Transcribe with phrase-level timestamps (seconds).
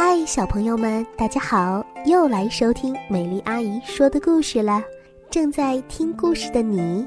[0.00, 1.84] 嗨，小朋友们，大家好！
[2.06, 4.80] 又来收听美丽阿姨说的故事了。
[5.28, 7.04] 正在听故事的你，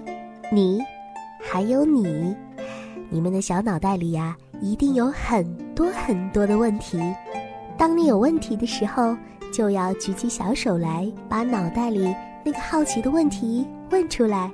[0.51, 0.77] 你，
[1.41, 2.35] 还有你，
[3.09, 5.41] 你们的小脑袋里呀，一定有很
[5.73, 6.99] 多很多的问题。
[7.77, 9.15] 当你有问题的时候，
[9.53, 12.13] 就要举起小手来，把脑袋里
[12.43, 14.51] 那个好奇的问题问出来，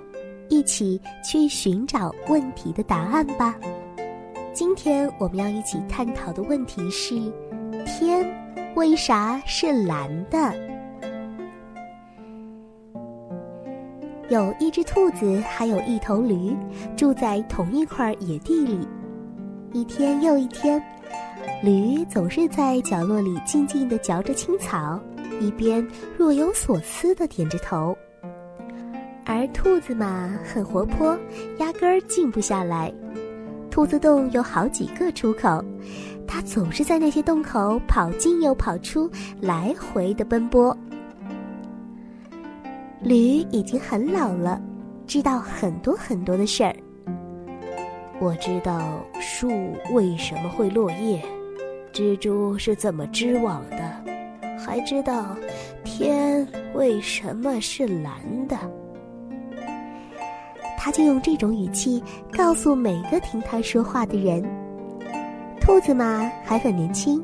[0.48, 3.56] 一起去寻找问题的答案吧。
[4.54, 7.20] 今天我们要一起探讨的问题是。
[8.00, 8.24] 天
[8.76, 10.54] 为啥是蓝的？
[14.30, 16.56] 有一只兔子，还有一头驴，
[16.96, 18.88] 住在同一块野地里。
[19.74, 20.80] 一天又一天，
[21.64, 25.00] 驴总是在角落里静静地嚼着青草，
[25.42, 25.84] 一边
[26.16, 27.98] 若有所思地点着头。
[29.26, 31.18] 而兔子嘛，很活泼，
[31.58, 32.94] 压根儿静不下来。
[33.78, 35.64] 兔子洞有好几个出口。
[36.28, 39.08] 它总是在那些洞口跑进又跑出，
[39.40, 40.76] 来回的奔波。
[43.04, 44.60] 驴已经很老了，
[45.06, 46.76] 知道很多很多的事儿。
[48.20, 49.48] 我知道树
[49.94, 51.24] 为什么会落叶，
[51.94, 55.38] 蜘蛛是怎么织网的，还知道
[55.84, 58.16] 天为什么是蓝
[58.48, 58.58] 的。
[60.88, 64.42] 他就用这种语气告诉每个听他说话的人。
[65.60, 67.22] 兔子嘛还很年轻，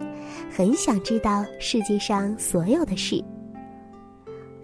[0.53, 3.23] 很想知道世界上所有的事。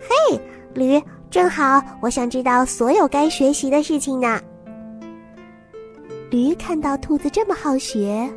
[0.02, 0.38] 嘿，
[0.74, 4.38] 驴，正好我想知道所有该学习的事情呢。
[6.30, 8.30] 驴看到兔子这么好学，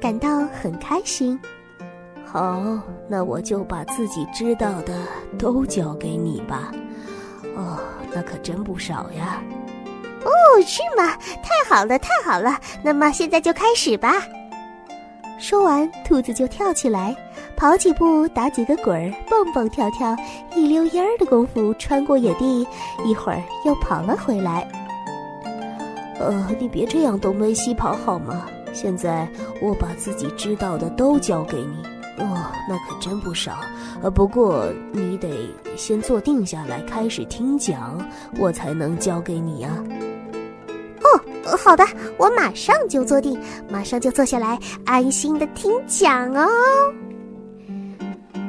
[0.00, 1.38] 感到很开心。
[2.24, 2.60] 好，
[3.08, 4.98] 那我就把自己知道的
[5.38, 6.72] 都教给你吧。
[7.54, 7.78] 哦，
[8.12, 9.40] 那可真不少呀。
[10.24, 10.30] 哦，
[10.66, 11.16] 是吗？
[11.42, 12.58] 太好了，太好了。
[12.82, 14.22] 那么现在就开始吧。
[15.38, 17.16] 说完，兔子就跳起来，
[17.56, 20.14] 跑几步，打几个滚儿，蹦蹦跳跳，
[20.54, 22.66] 一溜烟儿的功夫穿过野地，
[23.06, 24.68] 一会儿又跑了回来。
[26.18, 28.46] 呃，你别这样东奔西跑好吗？
[28.74, 29.26] 现在
[29.62, 31.82] 我把自己知道的都教给你。
[32.18, 33.60] 哦，那可真不少。
[34.02, 37.98] 呃，不过你得先坐定下来开始听讲，
[38.38, 39.70] 我才能教给你呀。
[41.56, 41.84] 好的，
[42.16, 43.38] 我马上就坐定，
[43.70, 46.48] 马上就坐下来，安心的听讲哦。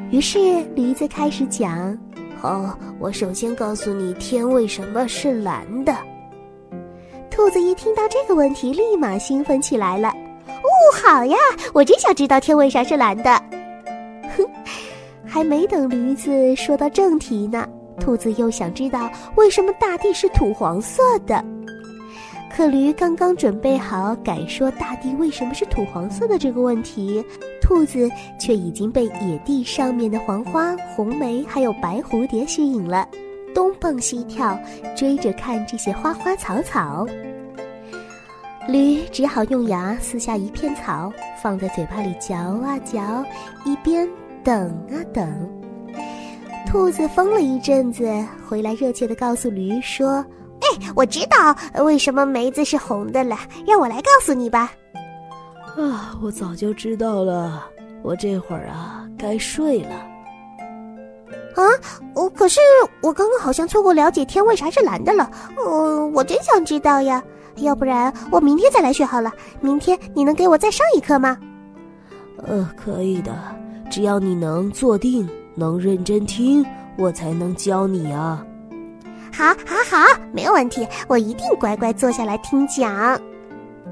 [0.10, 0.40] 于是
[0.76, 1.98] 驴子开始讲
[2.40, 5.96] ：“好，我首先告诉你天为什么是蓝的。”
[7.32, 10.10] 兔子一听到这个问题，立马兴奋起来了。
[10.48, 10.70] “哦，
[11.02, 11.38] 好呀，
[11.74, 13.42] 我真想知道天为啥是蓝的。”
[14.38, 14.46] 哼，
[15.26, 17.66] 还没等驴子说到正题呢，
[18.00, 21.44] 兔子又想知道为什么大地是土黄色的。
[22.56, 27.24] 可驴刚刚准备好改说大地为什么是土黄色的这个问题，
[27.62, 33.08] 兔子却已经被野地上面的黄花、红梅还有白蝴蝶吸引了，
[33.56, 34.60] 东蹦西跳，
[34.96, 37.08] 追着看这些花花草草。
[38.68, 41.12] 驴只好用牙撕下一片草，
[41.42, 43.26] 放在嘴巴里嚼啊嚼，
[43.66, 44.08] 一边
[44.44, 45.50] 等啊等。
[46.68, 48.08] 兔子疯了一阵子，
[48.48, 50.24] 回来热切地告诉驴说。
[50.96, 54.72] 我知道为什么梅子是红的了，让我来告诉你吧。
[55.78, 57.66] 啊，我早就知道了。
[58.04, 59.96] 我这会儿啊，该睡了。
[61.56, 61.64] 啊，
[62.16, 62.60] 我可是
[63.02, 65.30] 我刚刚好像错过了解天为啥是蓝的了。
[65.58, 67.24] 嗯，我真想知道呀。
[67.58, 69.32] 要不然我明天再来学好了。
[69.60, 71.38] 明天你能给我再上一课吗？
[72.48, 73.34] 呃，可以的，
[73.90, 76.66] 只要你能坐定，能认真听，
[76.98, 78.44] 我才能教你啊。
[79.42, 83.20] 好，好，好，没有问题，我一定乖乖坐下来听讲。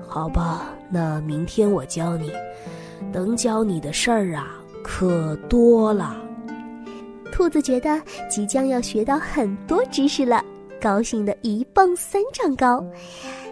[0.07, 2.31] 好吧，那明天我教你，
[3.11, 4.49] 能教你的事儿啊，
[4.83, 6.15] 可多了。
[7.31, 7.99] 兔子觉得
[8.29, 10.45] 即将要学到很多知识了，
[10.79, 12.85] 高兴的一蹦三丈高。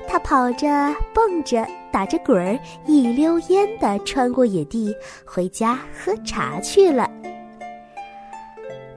[0.08, 0.68] 它跑着、
[1.16, 7.10] 蹦着、打着滚儿，一溜烟的穿过野地，回家喝茶去了。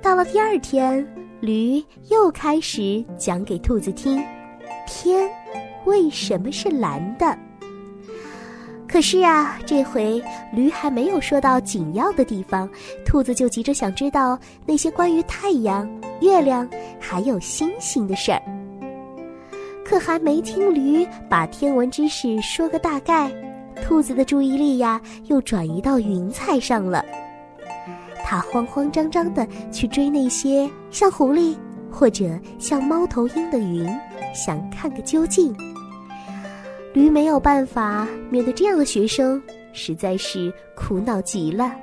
[0.02, 1.02] 到了第二天。
[1.40, 4.22] 驴又开始讲给兔子听，
[4.86, 5.26] 天
[5.86, 7.36] 为什么是蓝的？
[8.86, 10.22] 可是啊，这回
[10.52, 12.68] 驴还没有说到紧要的地方，
[13.06, 15.88] 兔子就急着想知道那些关于太阳、
[16.20, 18.42] 月亮还有星星的事儿。
[19.82, 23.32] 可还没听驴把天文知识说个大概，
[23.82, 27.02] 兔子的注意力呀又转移到云彩上了。
[28.30, 31.56] 他慌慌张张的去追那些像狐狸
[31.90, 33.84] 或者像猫头鹰的云，
[34.32, 35.52] 想看个究竟。
[36.92, 39.42] 驴没有办法面对这样的学生，
[39.72, 41.74] 实在是苦恼极了。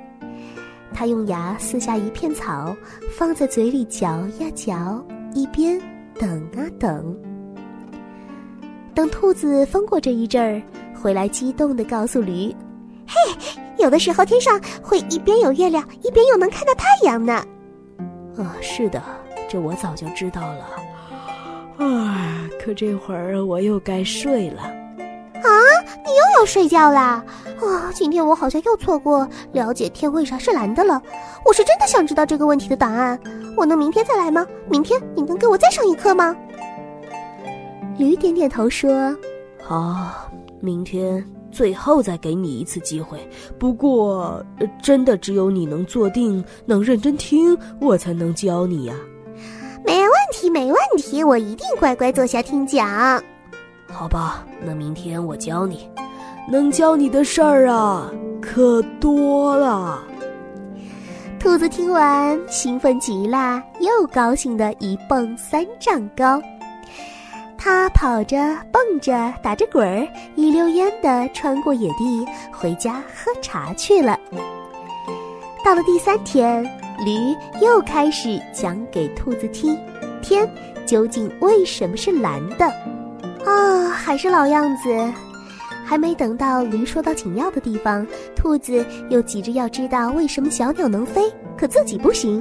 [0.94, 2.74] 他用牙撕下一片草，
[3.10, 4.06] 放在嘴里嚼
[4.38, 5.04] 呀嚼，
[5.34, 5.78] 一边
[6.18, 7.14] 等啊等。
[8.94, 10.62] 等兔子疯过这一阵儿，
[10.98, 12.50] 回来激动地告诉驴
[13.08, 13.34] ：“嘿，
[13.78, 17.42] 有的时候天上会一边有月亮，一边又能看到太阳呢。”
[18.36, 19.02] 啊，是的，
[19.48, 20.64] 这我早就知道了。
[21.78, 24.62] 啊，可这会儿我又该睡了。
[24.62, 25.48] 啊，
[26.04, 27.24] 你又要睡觉啦？
[27.60, 31.00] 啊，今天我好像又错过了解天为啥是蓝的了。
[31.44, 33.18] 我是真的想知道这个问题的答案。
[33.56, 34.46] 我能明天再来吗？
[34.68, 36.36] 明天你能给我再上一课吗？
[37.96, 39.16] 驴点点头说
[39.60, 41.24] ：“好，明天
[41.58, 43.18] 最后再给你一次机会。
[43.58, 44.40] 不过，
[44.80, 48.94] 真的只有你能坐定、能认真听，我才能教你呀。”
[49.84, 53.20] 没问题，没问题，我一定乖乖坐下听讲。
[53.88, 55.90] 好吧，那明天我教你，
[56.48, 58.08] 能教你的事儿啊，
[58.40, 59.98] 可多了。
[61.40, 66.40] 兔子听完，兴奋极了，又高兴的一蹦三丈高。
[67.58, 68.36] 他跑着、
[68.72, 74.18] 蹦着、打着滚儿，一溜烟的穿过野地，回家喝茶去了。
[75.64, 76.62] 到了第三天，
[77.04, 79.76] 驴又开始讲给兔子听，
[80.22, 80.48] 天
[80.86, 82.64] 究竟为什么是蓝的。
[83.44, 85.12] 啊，还是老样子，
[85.84, 88.06] 还没等到驴说到紧要的地方，
[88.36, 92.40] 兔子又急着要知道为什么小鸟能飞，可自己不行。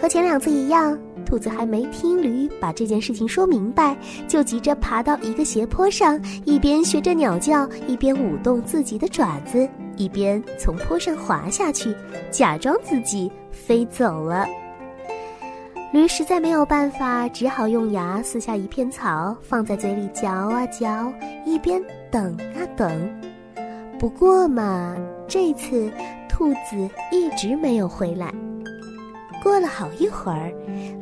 [0.00, 0.96] 和前两次一样，
[1.28, 3.94] 兔子还没听驴把这件事情说明白，
[4.26, 11.94] 就急着爬到一个斜坡上，一边学着鸟叫，一边舞动自己的爪子，一边从坡上滑下去，
[12.30, 14.46] 假装自己飞走了。
[15.92, 21.12] 驴实在没有办法，只好用牙撕下一片草，放在嘴里嚼啊嚼，
[21.44, 21.78] 一边
[22.10, 22.90] 等啊等。
[23.98, 24.96] 不过嘛，
[25.28, 25.92] 这次
[26.26, 28.32] 兔子一直没有回来。
[29.42, 30.52] 过了好一会儿，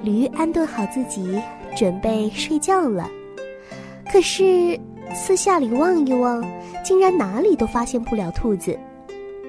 [0.03, 1.41] 驴安顿好自己，
[1.77, 3.09] 准备睡觉了。
[4.12, 4.79] 可是
[5.15, 6.44] 四下里望一望，
[6.85, 8.79] 竟然哪里都发现不了兔子。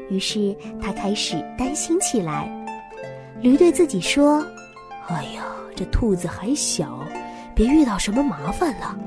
[0.10, 2.50] 于是他开始担心起来。
[3.42, 4.45] 驴对自己说。
[5.07, 5.45] 哎呀，
[5.75, 7.00] 这兔子还小，
[7.56, 8.98] 别遇到什么麻烦了。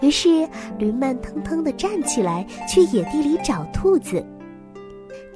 [0.00, 0.48] 于是
[0.78, 4.24] 驴慢腾腾地站起来，去野地里找兔子。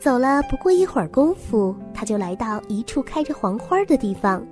[0.03, 4.45] 走了不过一会儿功夫，他就来到一处开着黄花的地方。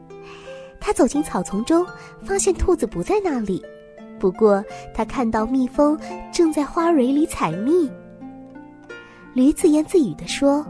[0.79, 1.85] 他走进草丛中，
[2.23, 3.61] 发现兔子不在那里。
[4.21, 4.65] 不过
[4.95, 5.99] 他看到蜜蜂
[6.31, 7.91] 正在花蕊里采蜜。
[9.35, 10.65] 驴自言自语地说：“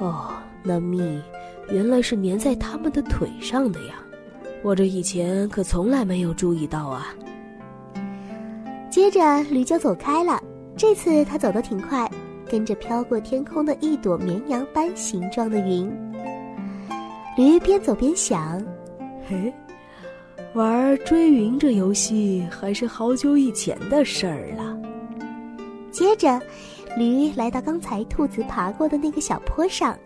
[0.00, 0.32] 哦，
[0.64, 1.22] 那蜜……”
[1.70, 3.94] 原来是粘在它们的腿上的呀，
[4.64, 7.14] 我这以前可从来没有注意到啊。
[8.90, 10.42] 接着驴就走开了，
[10.76, 12.10] 这次他走得挺快，
[12.50, 15.88] 跟着飘过天空的一朵绵羊般形状的云。
[17.36, 18.60] 驴边走边想
[19.28, 19.52] ：“嘿，
[20.54, 24.76] 玩追云这游戏还是好久以前的事儿了。”
[25.92, 26.40] 接着，
[26.96, 29.96] 驴来到刚才兔子爬过的那个小坡上。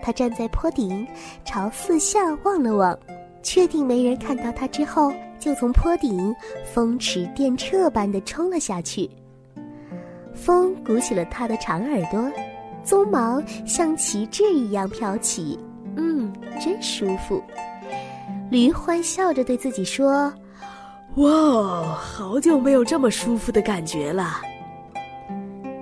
[0.00, 1.04] 它站在坡顶，
[1.44, 2.96] 朝四下望了望，
[3.42, 6.32] 确定没人看到它之后，就从坡顶
[6.72, 9.10] 风驰电掣般的冲了下去。
[10.38, 12.30] 风鼓起了它的长耳朵，
[12.84, 15.58] 鬃毛像旗帜一样飘起，
[15.96, 17.42] 嗯，真舒服。
[18.50, 20.32] 驴欢笑着对自己说
[21.16, 24.40] ：“哇，好久没有这么舒服的感觉了。”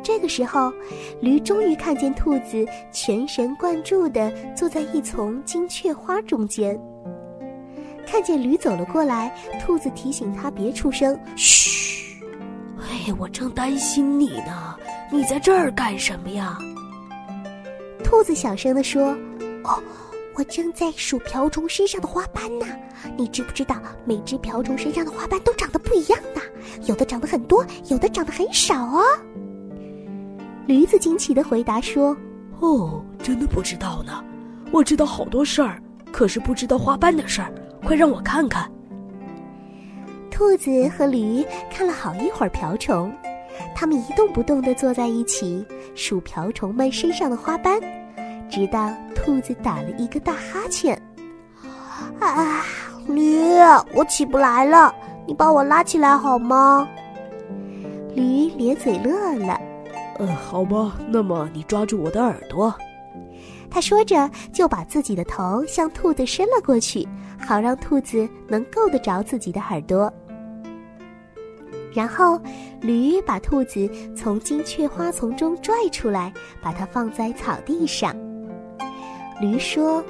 [0.03, 0.73] 这个时候，
[1.21, 6.81] 驴终于看见兔子全神贯注地坐在一丛金雀花中间。
[8.07, 11.76] 看见驴走了过来，兔子提醒他别出声：“嘘，
[13.19, 14.77] 我正担心你呢，
[15.11, 16.59] 你在这儿干什么呀？”
[18.03, 19.17] 兔子小声地说
[19.65, 19.83] ：“哦，
[20.35, 22.67] 我正在数瓢虫身上的花斑呢。
[23.17, 26.41] 你知不知道，每只瓢虫身上的花斑都长得不一样呢？
[26.87, 29.03] 有的长得很多，有的长得很少哦。”
[30.67, 32.17] 驴子惊奇的回答说
[32.61, 34.25] ：“哦，真的不知道呢。
[34.73, 35.81] 我知道好多事儿，
[36.13, 37.53] 可是不知道花斑的事儿。
[37.85, 38.71] 快让我看看。”
[40.37, 43.11] 兔子和驴看了好一会儿瓢虫，
[43.75, 45.65] 它们一动不动地坐在一起
[45.95, 47.81] 数瓢虫们身上的花斑，
[48.51, 51.01] 直到兔子打了一个大哈欠。
[52.21, 52.63] “啊，
[53.09, 53.39] 驴，
[53.95, 54.95] 我起不来了，
[55.27, 56.87] 你把我拉起来好吗？”
[58.15, 59.59] 驴咧嘴乐了。
[60.19, 62.75] 呃，好吧，那么你抓住我的耳朵。
[63.71, 67.09] 他说着，就把自己的头向兔子伸了过去，
[67.41, 70.13] 好让兔子能够得着自己的耳朵。
[71.97, 72.39] 然后，
[72.83, 78.15] 驴把兔子从金雀花丛中拽出来，把它放在草地上。
[79.41, 80.05] 驴说：“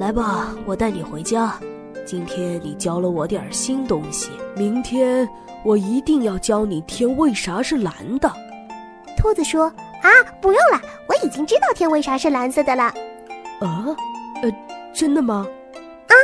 [0.00, 1.56] 来吧，我带你回家。
[2.04, 5.28] 今天你教了我点新东西，明天
[5.64, 8.28] 我一定要教你天为啥是蓝的。”
[9.16, 9.66] 兔子说
[10.02, 10.10] ：“啊，
[10.40, 12.92] 不用了，我已经知道天为啥是蓝色的了。”
[13.62, 13.86] 啊，
[14.42, 14.52] 呃，
[14.92, 15.46] 真的吗？
[16.08, 16.14] 啊，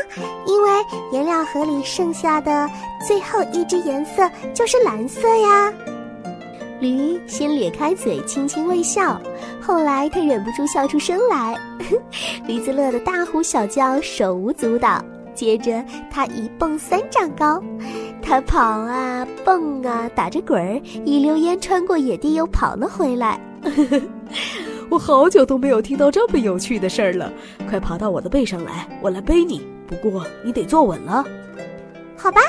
[0.45, 0.71] 因为
[1.13, 2.69] 颜料盒里剩下的
[3.07, 5.73] 最后一只颜色就是蓝色呀。
[6.81, 9.21] 驴先咧开嘴，轻轻微笑，
[9.61, 11.57] 后来他忍不住笑出声来。
[12.47, 15.05] 驴子乐得大呼小叫，手舞足蹈。
[15.35, 17.63] 接着他一蹦三丈高，
[18.21, 23.41] 他跑啊蹦啊，打着滚儿，一溜烟穿过野地，又跑了回来。
[24.91, 27.33] 我好久都没有听到这么有趣的事儿了，
[27.69, 29.65] 快爬到我的背上来，我来背你。
[29.87, 31.25] 不过你得坐稳了。
[32.17, 32.41] 好吧，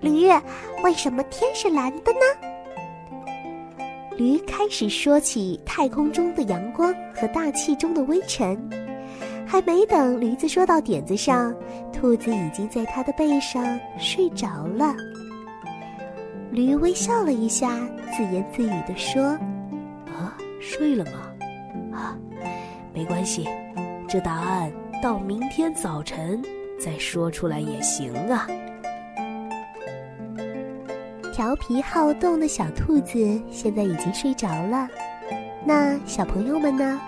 [0.00, 0.28] 驴，
[0.84, 2.20] 为什么天是蓝的呢？
[4.16, 8.58] 驴开始说起太空中的阳光和大气中的微尘，
[9.46, 11.54] 还没等驴子说到点子上，
[11.92, 14.94] 兔子已经在它的背上睡着了。
[16.50, 17.78] 驴微笑了一下，
[18.16, 19.22] 自言自语地说
[20.08, 21.98] ：“啊，睡了吗？
[21.98, 22.18] 啊，
[22.94, 23.46] 没关系，
[24.08, 24.72] 这答案
[25.02, 26.42] 到明天早晨
[26.80, 28.46] 再说出来也行啊。”
[31.36, 34.88] 调皮好动的小兔子现在已经睡着了，
[35.66, 36.98] 那小朋友们呢？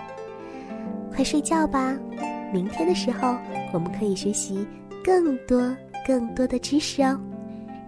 [1.11, 1.97] 快睡觉吧，
[2.53, 3.35] 明天的时候
[3.73, 4.67] 我们可以学习
[5.03, 7.19] 更多更多的知识哦。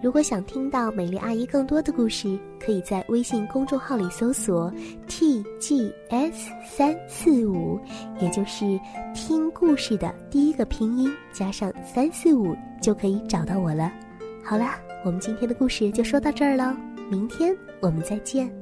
[0.02, 4.74] 如果想听到美丽阿姨更多的故事，可以在微信公众号里搜索
[5.08, 7.80] “tgs 三四五”，
[8.20, 8.80] 也就是
[9.14, 13.92] 听故事的第一个拼音加上三四五，就可以找到我了。
[14.44, 14.72] 好了。
[15.04, 16.78] 我们今天的故事就说到这儿了，
[17.10, 18.61] 明天我们再见。